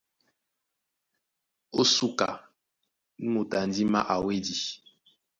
Ó 1.79 1.81
súká, 1.95 2.29
nú 3.21 3.29
moto 3.35 3.55
a 3.61 3.63
ndímá 3.67 3.99
a 4.13 4.15
wédi. 4.25 4.57